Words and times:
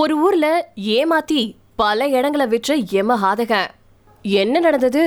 ஒரு 0.00 0.14
ஊர்ல 0.18 0.46
ஏமாத்தி 0.94 1.40
பல 1.76 2.06
இடங்களை 2.08 2.46
விற்ற 2.46 2.76
எம 2.76 3.14
ஹாதகன் 3.22 3.70
என்ன 4.22 4.60
நடந்தது? 4.60 5.04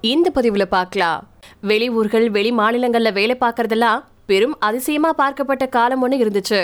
இந்த 0.00 0.30
பதிவுல 0.34 0.64
பார்க்கலாம் 0.64 1.20
வெளியூர்கள் 1.60 2.26
வெளி 2.30 2.50
மாநிலங்கள்ல 2.52 3.12
வேலை 3.12 3.36
பார்க்கறதெல்லாம் 3.40 4.00
பெரும் 4.26 4.56
அதிசயமா 4.58 5.10
பார்க்கப்பட்ட 5.18 5.68
காலம் 5.68 6.02
ஒன்று 6.02 6.16
இருந்துச்சு. 6.24 6.60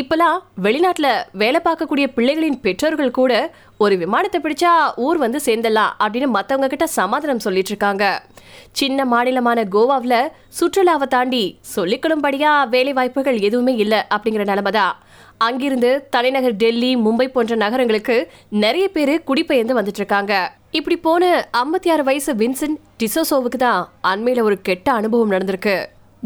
இப்பெல்லாம் 0.00 0.36
வெளிநாட்டில் 0.64 1.24
வேலை 1.40 1.58
பார்க்கக்கூடிய 1.64 2.06
பிள்ளைகளின் 2.16 2.56
பெற்றோர்கள் 2.64 3.10
கூட 3.18 3.32
ஒரு 3.84 3.94
விமானத்தை 4.02 4.38
பிடிச்சா 4.44 4.70
ஊர் 5.06 5.18
வந்து 5.24 5.38
சேர்ந்துடலாம் 5.46 5.92
அப்படின்னு 6.02 6.28
மற்றவங்க 6.36 6.68
கிட்ட 6.72 6.86
சமாதானம் 6.94 7.42
சொல்லிட்டு 7.46 7.72
இருக்காங்க. 7.72 8.04
சின்ன 8.78 9.04
மாநிலமான 9.12 9.66
கோவாவில் 9.74 10.16
சுற்றுலாவை 10.58 11.08
தாண்டி 11.16 11.42
சொல்லிக்கொள்ளும்படியா 11.74 12.52
வேலை 12.74 12.92
வாய்ப்புகள் 12.98 13.38
எதுவுமே 13.48 13.74
இல்லை 13.84 14.00
அப்படிங்கிற 14.14 14.46
நிலைமை 14.52 14.72
தான் 14.80 14.96
அங்கிருந்து 15.48 15.90
தலைநகர் 16.16 16.58
டெல்லி 16.62 16.92
மும்பை 17.06 17.28
போன்ற 17.36 17.54
நகரங்களுக்கு 17.64 18.16
நிறைய 18.64 18.86
பேர் 18.88 19.14
குடிபெயர்ந்து 19.30 19.78
வந்துட்டு 19.78 20.02
இருக்காங்க. 20.02 20.34
இப்படி 20.78 20.96
போன 21.06 21.32
ஐம்பத்தி 21.62 21.90
ஆறு 21.94 22.04
வயசு 22.04 22.32
வின்சென்ட் 22.34 22.78
டிசோசோவுக்கு 23.02 23.60
தான் 23.66 23.82
அண்மையில் 24.12 24.46
ஒரு 24.48 24.56
கெட்ட 24.68 24.88
அனுபவம் 24.92 25.34
நடந்திருக்கு. 25.34 25.76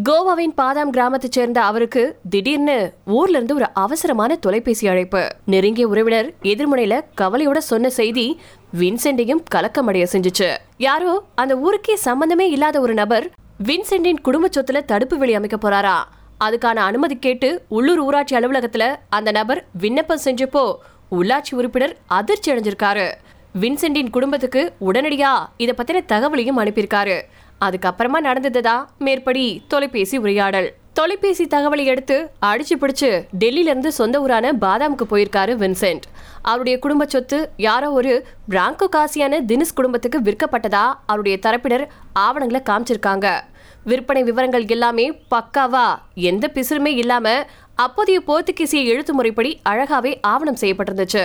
கோவாவின் 0.05 0.55
பாதாம் 0.55 0.91
கிராமத்தை 0.91 1.31
சேர்ந்த 1.33 1.63
அவருக்கு 1.63 2.19
திடீர்னு 2.31 2.93
ஊர்ல 3.07 3.33
இருந்து 3.33 3.55
ஒரு 3.55 3.67
அவசரமான 3.75 4.37
தொலைபேசி 4.37 4.89
அழைப்பு. 4.89 5.29
நெருங்கிய 5.47 5.89
உறவினர் 5.89 6.33
எதிர்முனையில 6.43 7.01
கவலையோட 7.21 7.57
சொன்ன 7.57 7.91
செய்தி 7.91 8.41
வின்சென்டையும் 8.79 9.43
கலக்கமடைய 9.55 10.07
செஞ்சுச்சு. 10.13 10.57
யாரோ 10.77 11.23
அந்த 11.35 11.57
ஊருக்கே 11.57 11.97
சம்பந்தமே 11.97 12.51
இல்லாத 12.51 12.81
ஒரு 12.81 12.95
நபர் 12.95 13.31
வின்சென்டின் 13.65 14.21
குடும்ப 14.21 14.49
சொத்துல 14.57 14.85
தடுப்பு 14.85 15.19
வெளி 15.19 15.35
அமைக்க 15.35 15.71
போறாரா? 15.71 15.97
அதுக்கான 16.45 16.75
அனுமதி 16.75 17.17
கேட்டு 17.17 17.63
உள்ளூர் 17.69 17.99
ஊராட்சி 17.99 18.37
அலுவலகத்துல 18.37 18.97
அந்த 19.09 19.31
நபர் 19.31 19.67
விண்ணப்பம் 19.73 20.25
செஞ்சப்போ 20.25 20.75
உள்ளாட்சி 21.11 21.55
உறுப்பினர் 21.55 21.97
அதிர்ச்சி 22.07 22.53
அடைஞ்சிருக்காரு. 22.53 23.13
வின்சென்டின் 23.61 24.11
குடும்பத்துக்கு 24.11 24.73
உடனடியா 24.81 25.33
இத 25.57 25.75
பத்தின 25.77 26.01
தகவலையும் 26.09 26.59
அனுப்பியிருக்காரு. 26.59 27.21
அதுக்கப்புறமா 27.61 28.19
நடந்ததுதான் 28.29 28.85
மேற்படி 28.99 29.63
தொலைபேசி 29.69 30.19
உரையாடல். 30.19 30.69
தொலைபேசி 30.93 31.45
தகவலை 31.45 31.85
எடுத்து 31.85 32.31
அடிச்சு 32.47 32.75
பிடிச்சு 32.81 33.25
டெல்லியிலேருந்து 33.39 33.87
சொந்த 33.87 34.21
ஊரான 34.21 34.53
பாதாமுக்கு 34.61 35.07
போயிருக்காரு 35.11 35.55
வின்சென்ட். 35.63 36.07
அவருடைய 36.43 36.79
குடும்ப 36.79 37.07
சொத்து 37.07 37.51
யாரோ 37.57 37.91
ஒரு 37.91 38.27
பிராங்கோ 38.51 38.87
காசியான 38.97 39.41
தினிஸ் 39.51 39.75
குடும்பத்துக்கு 39.75 40.21
விற்கப்பட்டதா 40.21 40.85
அவருடைய 41.07 41.39
தரப்பினர் 41.47 41.85
ஆவணங்களை 42.13 42.63
காமிச்சிருக்காங்க. 42.71 43.41
விற்பனை 43.85 44.23
விவரங்கள் 44.23 44.67
எல்லாமே 44.67 45.21
பக்காவா 45.31 45.87
எந்த 46.15 46.51
பிசுறுமே 46.55 46.93
இல்லாமல் 47.03 47.47
அப்போதைய 47.77 48.21
போர்த்துகீசிய 48.27 48.85
எழுத்து 48.85 49.15
முறைப்படி 49.15 49.61
அழகாவே 49.69 50.19
ஆவணம் 50.21 50.57
செய்யப்பட்டிருந்துச்சு. 50.61 51.25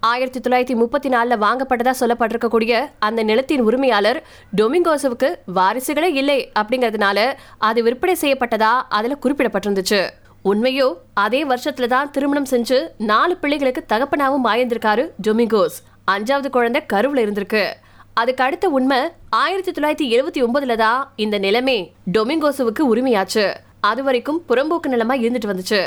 ஆயிரத்தி 0.00 0.40
தொள்ளாயிரத்தி 0.40 0.74
முப்பத்தி 0.74 1.08
நாலுல 1.08 1.36
வாங்கப்பட்டதா 1.44 1.92
சொல்லப்பட்டிருக்கக்கூடிய 2.00 2.86
அந்த 2.98 3.22
நிலத்தின் 3.22 3.60
உரிமையாளர் 3.60 4.22
டொமிங்கோசவுக்கு 4.56 5.28
வாரிசுகளே 5.54 6.10
இல்லை 6.20 6.50
அப்படிங்கறதுனால 6.60 7.32
அது 7.58 7.82
விற்பனை 7.82 8.16
செய்யப்பட்டதா 8.20 8.72
அதுல 8.88 9.16
குறிப்பிடப்பட்டிருந்துச்சு. 9.22 10.08
உண்மையோ 10.44 10.94
அதே 11.14 11.44
வருஷத்துல 11.44 11.86
தான் 11.86 12.10
திருமணம் 12.10 12.50
செஞ்சு 12.50 12.78
நாலு 12.96 13.36
பிள்ளைகளுக்கு 13.36 13.84
தகப்பனாவும் 13.88 14.48
ஆயிருந்திருக்காரு 14.52 15.10
டொமிங்கோஸ். 15.26 15.76
அஞ்சாவது 16.10 16.50
குழந்தை 16.50 16.82
கருவுல 16.92 17.24
இருந்திருக்கு. 17.26 17.64
அதுக்கு 18.14 18.44
அடுத்த 18.44 18.68
உண்மை 18.68 18.98
ஆயிரத்தி 19.30 19.70
தொள்ளாயிரத்தி 19.70 20.18
எழுபத்தி 20.18 20.40
ஒன்பதுல 20.46 20.76
தான் 20.76 21.12
இந்த 21.16 21.38
நிலைமை 21.38 21.92
டொமிங்கோசுவுக்கு 22.12 22.82
உரிமையாச்சு. 22.94 23.46
அது 23.88 24.02
வரைக்கும் 24.06 24.38
புறம்போக்கு 24.48 24.88
நிலமா 24.94 25.14
இருந்துட்டு 25.22 25.50
வந்துச்சு. 25.50 25.80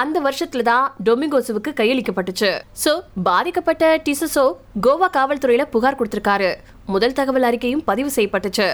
அந்த 0.00 0.16
வருஷத்துல 0.26 0.62
தான் 0.62 0.84
டொமிங்கோசுவுக்கு 1.04 1.70
கையளிக்கப்பட்டுச்சு. 1.80 2.50
சோ 2.82 2.92
பாதிக்கப்பட்ட 3.28 3.84
டிசஸோ 4.06 4.44
கோவா 4.86 5.08
காவல்துறையில 5.16 5.64
புகார் 5.74 5.98
கொடுத்திருக்காரு. 6.00 6.50
முதல் 6.94 7.16
தகவல் 7.18 7.46
அறிக்கையும் 7.48 7.82
பதிவு 7.90 8.10
செய்யப்பட்டுச்சு. 8.16 8.68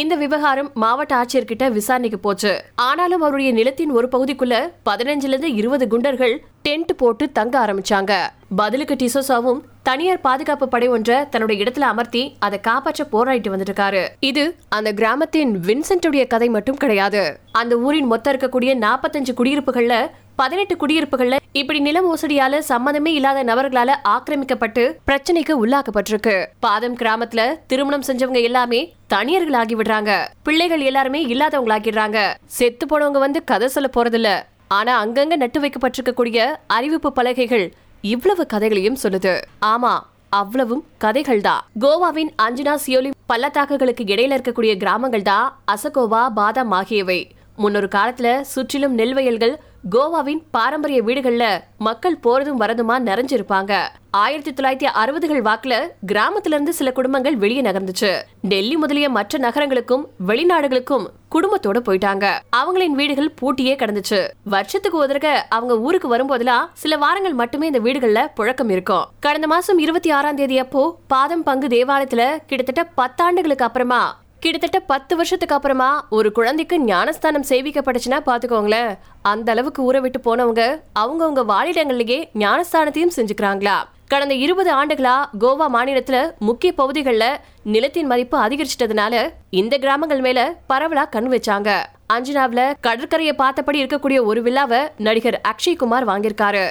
இந்த 0.00 0.14
விவகாரம் 0.14 0.70
மாவட்ட 0.82 1.12
ஆட்சியர்கிட்ட 1.16 1.64
விசாரணைக்கு 1.72 2.18
போச்சு. 2.18 2.52
ஆனாலும் 2.74 3.20
அவருடைய 3.20 3.52
நிலத்தின் 3.52 3.90
ஒரு 3.90 4.06
பகுதிக்குள்ள 4.14 4.54
பதினஞ்சுல 4.88 5.32
இருந்து 5.32 5.50
இருபது 5.54 5.84
குண்டர்கள் 5.92 6.34
டென்ட் 6.68 6.92
போட்டு 6.96 7.32
தங்க 7.38 7.54
ஆரம்பிச்சாங்க. 7.64 8.12
பதிலுக்கு 8.56 8.94
டிசோசாவும் 8.94 9.60
தனியார் 9.82 10.20
பாதுகாப்பு 10.20 10.68
படை 10.68 10.88
ஒன்றை 10.88 11.18
தன்னுடைய 11.28 11.64
இடத்துல 11.64 11.86
அமர்த்தி 11.92 12.24
அதை 12.38 12.60
காப்பாற்ற 12.60 13.06
போராடிட்டு 13.12 13.54
வந்துட்டு 13.54 13.72
இருக்காரு 13.72 14.02
இது 14.30 14.44
அந்த 14.68 14.92
கிராமத்தின் 14.92 15.54
வின்சென்ட்டுடைய 15.68 16.26
கதை 16.26 16.48
மட்டும் 16.48 16.82
கிடையாது. 16.84 17.24
அந்த 17.52 17.76
ஊரின் 17.86 18.12
மொத்தம் 18.14 18.34
இருக்கக்கூடிய 18.34 18.74
நாற்பத்தஞ்சு 18.86 19.34
குடியிருப்புகள்ல 19.40 19.96
பதினெட்டு 20.36 20.76
குடியிருப்புகள்ல 20.76 21.36
இப்படி 21.58 21.80
நில 21.80 21.98
மோசடியால 22.00 22.60
சம்மந்தமே 22.68 23.06
இல்லாத 23.06 23.44
நபர்களால 23.44 23.90
ஆக்கிரமிக்கப்பட்டு 24.04 24.96
பிரச்சனைக்கு 25.06 25.52
உள்ளாக்கப்பட்டிருக்கு. 25.62 26.46
பாதம் 26.60 26.96
கிராமத்துல 26.96 27.42
திருமணம் 27.66 28.02
செஞ்சவங்க 28.06 28.42
எல்லாமே 28.42 28.94
தனியர்களாகி 29.14 29.74
விடுறாங்க. 29.80 30.28
பிள்ளைகள் 30.42 30.80
எல்லாருமே 30.80 31.26
இல்லாதவங்களாகிடுறாங்க. 31.26 32.34
செத்து 32.46 32.86
போனவங்க 32.86 33.18
வந்து 33.18 33.44
கதை 33.44 33.68
சொல்ல 33.68 33.90
போறதில்ல. 33.96 34.42
ஆனா 34.68 35.04
அங்கங்க 35.04 35.36
நட்டு 35.36 35.60
வைக்கப்பட்டிருக்கக்கூடிய 35.60 36.56
அறிவிப்பு 36.66 37.12
பலகைகள் 37.12 37.72
இவ்வளவு 38.00 38.46
கதைகளையும் 38.46 38.98
சொல்லுது. 39.02 39.42
ஆமா 39.66 39.98
அவ்வளவும் 40.28 40.84
கதைகள் 40.98 41.40
தான். 41.40 41.64
கோவாவின் 41.80 42.32
அஞ்சனா 42.42 42.78
சியோலி 42.86 43.10
பள்ளத்தாக்குகளுக்கு 43.28 44.04
இடையில 44.04 44.38
இருக்கக்கூடிய 44.38 44.76
கிராமங்கள் 44.76 45.22
தான் 45.22 45.58
அசகோவா 45.72 46.28
பாதாம் 46.28 46.70
ஆகியவை. 46.70 47.30
முன்னொரு 47.56 47.88
காலத்துல 47.94 48.40
சுற்றிலும் 48.40 48.94
நெல் 48.94 49.14
வயல்கள் 49.14 49.60
கோவாவின் 49.90 50.42
பாரம்பரிய 50.50 51.02
வீடுகள்ல 51.02 51.60
மக்கள் 51.78 52.18
போறதும் 52.24 52.60
வரதுமா 52.60 52.98
நிறைஞ்சிருப்பாங்க. 53.08 53.88
ஆயிரத்தி 54.10 54.52
தொள்ளாயிரத்தி 54.52 54.90
அறுபதுகள் 54.90 55.42
வாக்குல 55.42 55.88
கிராமத்துல 56.12 56.44
இருந்து 56.44 56.72
சில 56.72 56.92
குடும்பங்கள் 56.92 57.36
வெளியே 57.36 57.62
நகர்ந்துச்சு. 57.62 58.22
டெல்லி 58.42 58.76
முதலிய 58.76 59.08
மற்ற 59.08 59.48
நகரங்களுக்கும் 59.48 60.06
வெளிநாடுகளுக்கும் 60.26 61.06
குடும்பத்தோட 61.34 61.78
போயிட்டாங்க. 61.88 62.38
அவங்களின் 62.56 62.96
வீடுகள் 63.00 63.30
பூட்டியே 63.30 63.74
கிடந்துச்சு. 63.74 64.28
வருஷத்துக்கு 64.44 64.98
ஒரு 64.98 65.12
தடவை 65.12 65.40
அவங்க 65.48 65.78
ஊருக்கு 65.78 66.16
வரும்போதெல்லாம் 66.16 66.66
சில 66.72 66.96
வாரங்கள் 66.96 67.32
மட்டுமே 67.32 67.66
இந்த 67.66 67.78
வீடுகள்ல 67.78 68.26
புழக்கம் 68.40 68.70
இருக்கும். 68.70 69.04
கடந்த 69.20 69.46
மாசம் 69.46 69.78
இருபத்தி 69.78 70.10
ஆறாம் 70.10 70.36
தேதி 70.36 70.58
அப்போ 70.58 70.98
பாதம் 71.06 71.42
பங்கு 71.42 71.66
தேவாலயத்துல 71.66 72.36
கிட்டத்தட்ட 72.46 73.02
பத்தாண்டுகளுக்கு 73.02 73.62
அப்புறமா 73.62 74.22
கிட்டத்தட்ட 74.44 74.78
பத்து 74.92 75.16
வருஷத்துக்கு 75.16 75.54
அப்புறமா 75.54 76.06
ஒரு 76.10 76.32
குழந்தைக்கு 76.32 76.80
ஞானஸ்தானம் 76.80 77.46
சேவிக்கப்பட்டுச்சுன்னா 77.48 78.18
பாத்துக்கோங்களேன். 78.26 78.98
அந்த 79.30 79.52
அளவுக்கு 79.52 79.80
ஊற 79.86 80.00
விட்டு 80.00 80.18
போனவங்க 80.26 80.62
அவங்கவுங்க 81.00 81.42
வாழிடங்கள்லயே 81.52 82.18
ஞானஸ்தானத்தையும் 82.42 83.14
செஞ்சுக்கிறாங்களா? 83.16 83.76
கடந்த 84.14 84.34
இருபது 84.44 84.70
ஆண்டுகளா 84.80 85.14
கோவா 85.42 85.66
மாநிலத்துல 85.74 86.16
முக்கிய 86.48 86.70
பகுதிகளில் 86.80 87.40
நிலத்தின் 87.74 88.08
மதிப்பு 88.10 88.36
அதிகரிச்சிட்டதுனால 88.42 89.14
இந்த 89.60 89.74
கிராமங்கள் 89.84 90.22
மேல 90.26 90.40
பரவலா 90.70 91.04
கண் 91.14 91.30
வச்சாங்க. 91.32 91.70
அஞ்சனாவில 92.14 92.60
கடற்கரையை 92.86 93.34
பார்த்தபடி 93.40 93.78
இருக்கக்கூடிய 93.82 94.18
ஒரு 94.30 94.42
விழாவை 94.46 94.80
நடிகர் 95.06 95.38
அக்ஷய் 95.50 95.78
குமார் 95.82 96.06
வாங்கியிருக்காரு. 96.10 96.64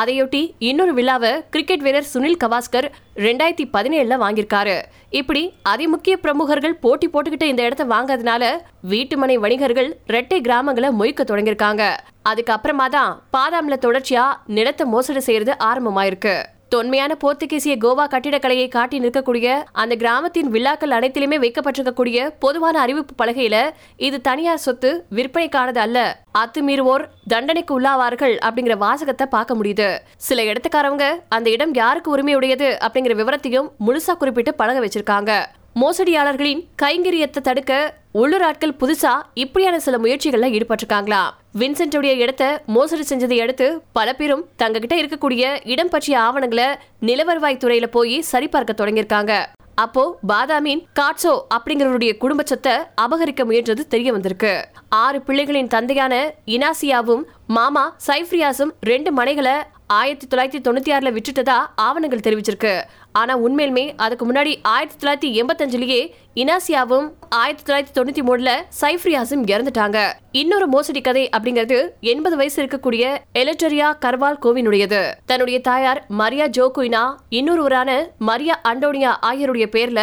அதையொட்டி 0.00 0.42
இன்னொரு 0.68 0.94
விழாவை 0.98 1.32
கிரிக்கெட் 1.54 1.84
வீரர் 1.86 2.10
சுனில் 2.12 2.38
கவாஸ்கர் 2.44 2.88
ரெண்டாயிரத்தி 3.26 3.66
பதினேழுல 3.76 4.20
வாங்கியிருக்காரு. 4.24 4.76
இப்படி 5.20 5.42
அதிமுக்கிய 5.72 6.16
பிரமுகர்கள் 6.26 6.78
போட்டி 6.84 7.08
போட்டுக்கிட்டு 7.08 7.50
இந்த 7.54 7.62
இடத்த 7.68 7.90
வாங்கறதுனால 7.96 8.52
வீட்டுமனை 8.94 9.38
வணிகர்கள் 9.46 9.90
ரெட்டை 10.16 10.40
கிராமங்களை 10.48 10.90
மொய்க்க 11.00 11.30
தொடங்கியிருக்காங்க. 11.32 11.84
அதுக்கப்புறமா 12.30 12.88
தான் 12.98 13.12
பாதாம்ல 13.36 13.76
தொடர்ச்சியா 13.88 14.26
நிலத்தை 14.58 14.86
மோசடி 14.94 15.22
செய்யறது 15.28 15.54
ஆரம்பமாயிருக்கு. 15.70 16.36
தொன்மையான 16.72 17.12
போர்த்துகீசிய 17.22 17.74
கோவா 17.84 18.04
கட்டிடக்கலையை 18.10 18.68
காட்டி 18.68 18.96
நிற்கக்கூடிய 19.00 19.46
அந்த 19.72 19.94
கிராமத்தின் 19.96 20.50
விழாக்கள் 20.50 20.90
அனைத்திலுமே 20.90 21.36
வைக்கப்பட்டிருக்கக்கூடிய 21.44 22.28
பொதுவான 22.38 22.80
அறிவிப்பு 22.80 23.14
பலகையில 23.20 23.56
இது 23.96 24.20
தனியார் 24.20 24.62
சொத்து 24.66 24.90
விற்பனைக்கானது 25.16 25.80
அல்ல. 25.86 25.98
அத்துமீறுவோர் 26.38 27.04
தண்டனைக்கு 27.28 27.74
உள்ளாவார்கள் 27.80 28.34
அப்படிங்கிற 28.46 28.76
வாசகத்தை 28.76 29.26
பார்க்க 29.26 29.54
முடியுது. 29.54 29.88
சில 30.16 30.42
இடத்துக்காரவங்க 30.42 31.08
அந்த 31.28 31.50
இடம் 31.50 31.74
யாருக்கு 31.74 32.16
உரிமையுடையது 32.16 32.70
அப்படிங்கிற 32.86 33.16
விவரத்தையும் 33.22 33.70
முழுசா 33.86 34.14
குறிப்பிட்டு 34.18 34.54
பழக 34.54 34.86
வச்சிருக்காங்க. 34.86 35.32
மோசடியாளர்களின் 35.80 36.62
கைங்கரியத்தை 36.82 37.40
தடுக்க 37.42 37.72
உள்ளூர் 38.12 38.42
ஆட்கள் 38.42 38.74
புதுசா 38.80 39.10
இப்படியான 39.34 39.80
சில 39.80 39.98
முயற்சிகள்ல 39.98 40.48
ஈடுபட்டிருக்காங்களா? 40.56 41.20
வின்சென்ட்டுடைய 41.58 42.16
இடத்த 42.16 42.62
மோசடி 42.66 43.04
செஞ்சதை 43.08 43.40
அடுத்து 43.40 43.82
பல 43.92 44.12
பேரும் 44.12 44.46
தங்ககிட்ட 44.56 44.94
இருக்கக்கூடிய 44.96 45.58
இடம் 45.64 45.88
பற்றிய 45.88 46.20
ஆவணங்களை 46.20 46.66
நிலவருவாய் 47.02 47.60
துறையில 47.64 47.86
போய் 47.86 48.20
சரிபார்க்க 48.20 48.86
தொடங்கியிருக்காங்க. 48.86 49.44
அப்போ 49.74 50.18
பாதாமின் 50.28 50.82
காட்சோ 51.00 51.40
அப்படிங்கிறவருடைய 51.54 52.18
குடும்ப 52.18 52.42
சொத்தை 52.46 52.72
அபகரிக்க 52.72 53.44
முயன்றது 53.44 53.82
தெரிய 53.88 54.12
வந்திருக்கு. 54.12 54.68
ஆறு 54.88 55.22
பிள்ளைகளின் 55.26 55.66
தந்தையான 55.66 56.34
இனாசியாவும் 56.46 57.22
மாமா 57.46 57.96
சைஃப்ரியாஸும் 58.06 58.72
ரெண்டு 58.80 59.12
மனைகளை 59.12 59.54
ஆயிரத்தி 59.98 60.26
தொள்ளாயிரத்தி 60.26 60.60
தொண்ணூத்தி 60.66 60.90
ஆறுல 60.96 61.10
விட்டுட்டதா 61.16 61.56
ஆவணங்கள் 61.84 62.24
தெரிவிச்சிருக்கு. 62.26 62.74
ஆனா 63.20 63.34
உண்மையிலுமே 63.46 63.84
அதுக்கு 64.04 64.24
முன்னாடி 64.28 64.52
ஆயிரத்தி 64.72 64.98
தொள்ளாயிரத்தி 65.00 65.30
எண்பத்தஞ்சுலயே 65.40 66.00
இனாசியாவும் 66.42 67.06
ஆயிரத்தி 67.40 67.64
தொள்ளாயிரத்தி 67.64 67.94
தொண்ணூத்தி 67.98 68.22
மூணுல 68.28 68.50
சைஃப்ரியாஸும் 68.80 69.44
இறந்துட்டாங்க. 69.52 69.98
இன்னொரு 70.42 70.66
மோசடி 70.66 71.00
கதை 71.00 71.24
அப்படிங்கிறது 71.36 71.78
எண்பது 72.12 72.36
வயசு 72.36 72.58
இருக்கக்கூடிய 72.62 73.04
எலட்டரியா 73.42 73.90
கர்வால் 74.06 74.40
கோவினுடையது 74.46 75.02
தன்னுடைய 75.26 75.60
தாயார் 75.60 76.02
மரியா 76.22 76.48
ஜோகுயினா 76.58 77.04
இன்னொருவரான 77.40 77.90
மரியா 78.30 78.56
அண்டோனியா 78.72 79.12
ஆகியோருடைய 79.30 79.68
பேர்ல 79.76 80.02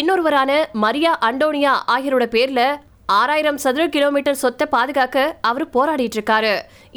இன்னொருவரான 0.00 0.50
மரியா 0.84 1.18
அண்டோனியா 1.28 1.72
ஆகியோரோட 1.94 2.26
பேர்ல 2.36 2.60
ஆறாயிரம் 3.16 3.58
சதுர 3.62 3.82
கிலோமீட்டர் 3.94 4.38
சொத்தை 4.42 4.66
பாதுகாக்க 4.74 5.16
அவர் 5.48 5.64
போராடிட்டு 5.74 6.16
இருக்காரு 6.18 6.52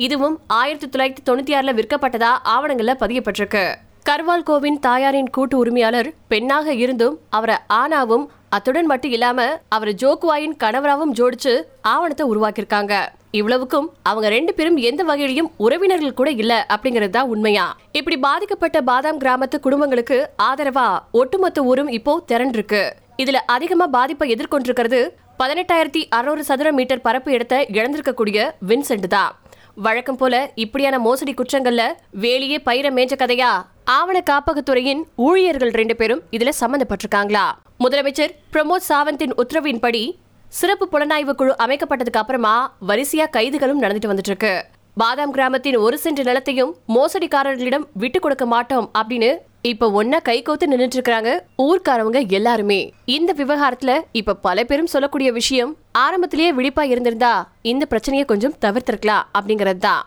இதுவும் 0.06 0.36
ஆயிரத்தி 0.60 0.88
தொள்ளாயிரத்தி 0.88 1.24
தொண்ணூத்தி 1.28 1.54
ஆறுல 1.58 1.72
விற்கப்பட்டதா 1.78 2.32
ஆவணங்கள்ல 2.54 2.94
பதியப்பட்டிருக்கு. 3.02 3.64
கர்வால் 4.10 4.46
கோவின் 4.50 4.80
தாயாரின் 4.86 5.30
கூட்டு 5.36 5.56
உரிமையாளர் 5.62 6.10
பெண்ணாக 6.32 6.74
இருந்தும் 6.84 7.16
அவரை 7.38 7.56
ஆனாவும் 7.80 8.26
அத்துடன் 8.56 8.90
மட்டும் 8.92 9.14
இல்லாம 9.16 9.46
அவர் 9.76 9.92
ஜோக்குவாயின் 10.02 10.56
கணவராவும் 10.64 11.14
ஜோடிச்சு 11.20 11.54
ஆவணத்தை 11.94 12.26
உருவாக்கியிருக்காங்க. 12.32 12.94
இவ்வளவுக்கும் 13.40 13.88
அவங்க 14.10 14.28
ரெண்டு 14.36 14.52
பேரும் 14.58 14.78
எந்த 14.90 15.02
வகையிலும் 15.10 15.50
உறவினர்கள் 15.66 16.18
கூட 16.20 16.30
இல்ல 16.44 16.54
அப்படிங்கிறது 16.76 17.16
தான் 17.18 17.32
உண்மையா? 17.34 17.66
இப்படி 18.00 18.18
பாதிக்கப்பட்ட 18.28 18.80
பாதாம் 18.92 19.22
கிராமத்து 19.24 19.60
குடும்பங்களுக்கு 19.66 20.20
ஆதரவா 20.50 20.88
ஒட்டுமொத்த 21.22 21.68
ஊரும் 21.72 21.92
இப்போ 22.00 22.16
திரண்டிருக்கு. 22.32 22.84
இதுல 23.24 23.40
அதிகமா 23.56 23.86
பாதிப்பை 23.98 24.26
எதிர்கொண்டிருக்கிறது 24.36 25.02
பதினெட்டாயிரத்தி 25.40 26.02
அறுநூறு 26.10 26.44
சதுர 26.44 26.68
மீட்டர் 26.72 27.02
பரப்பு 27.02 27.30
இடத்தை 27.32 27.58
இழந்திருக்கக்கூடிய 27.78 28.40
வின்சென்ட் 28.70 29.08
தான். 29.08 29.32
வழக்கம் 29.86 30.18
போல 30.18 30.34
இப்படியான 30.64 31.00
மோசடி 31.00 31.34
குற்றங்கள்ல 31.34 31.84
வேலியே 32.24 32.58
பயிர 32.68 32.90
மேஞ்ச 32.98 33.14
கதையா? 33.22 33.50
ஆவண 33.96 34.18
காப்பகத்துறையின் 34.30 35.02
ஊழியர்கள் 35.26 35.74
ரெண்டு 35.80 35.96
பேரும் 35.96 36.22
இதுல 36.32 36.52
சம்பந்தப்பட்டிருக்காங்களா 36.62 37.46
முதலமைச்சர் 37.84 38.36
பிரமோத் 38.54 38.88
சாவந்தின் 38.90 39.36
உத்தரவின்படி 39.44 40.04
சிறப்பு 40.52 40.88
புலனாய்வு 40.88 41.36
குழு 41.36 41.54
அமைக்கப்பட்டதுக்கு 41.66 42.22
அப்புறமா 42.22 42.56
வரிசையா 42.88 43.28
கைதுகளும் 43.38 43.84
நடந்துட்டு 43.84 44.12
வந்துட்டு 44.12 44.32
இருக்கு 44.34 44.54
பாதாம் 44.98 45.32
கிராமத்தின் 45.32 45.78
ஒரு 45.78 45.98
சென்ட் 46.04 46.24
நிலத்தையும் 46.26 46.72
மோசடிக்காரர்களிடம் 46.96 47.86
விட்டு 47.94 48.20
கொடுக்க 48.20 48.46
மாட்டோம் 48.46 48.88
அப்படின்னு 49.00 49.32
இப்ப 49.66 49.88
ஒன்னா 50.00 50.18
கை 50.22 50.36
கோத்து 50.42 50.66
நின்றுட்டு 50.68 50.98
இருக்காங்க 50.98 51.30
ஊர்க்காரவங்க 51.58 52.20
எல்லாருமே. 52.30 52.80
இந்த 53.06 53.32
விவகாரத்துல 53.38 53.92
இப்ப 54.12 54.36
பல 54.36 54.64
பேரும் 54.64 54.86
சொல்லக்கூடிய 54.86 55.32
விஷயம் 55.32 55.72
ஆரம்பத்திலேயே 56.00 56.50
விழிப்பா 56.54 56.84
இருந்திருந்தா 56.84 57.34
இந்த 57.62 57.86
பிரச்சனையை 57.86 58.26
கொஞ்சம் 58.26 58.58
தவிர்த்திருக்கலாம் 58.62 59.26
அப்படிங்கறது 59.38 59.78
தான் 59.78 60.04